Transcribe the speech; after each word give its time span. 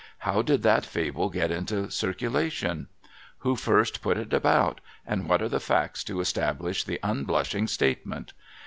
How 0.25 0.41
did 0.41 0.63
that 0.63 0.83
fable 0.83 1.29
get 1.29 1.51
into 1.51 1.91
circulation? 1.91 2.87
Who 3.41 3.55
first 3.55 4.01
put 4.01 4.17
it 4.17 4.33
about, 4.33 4.81
and 5.05 5.29
what 5.29 5.43
are 5.43 5.47
the 5.49 5.59
facts 5.59 6.03
to 6.05 6.21
establish 6.21 6.83
the 6.83 6.99
unblushing 7.03 7.67
state 7.67 8.03
ment? 8.03 8.33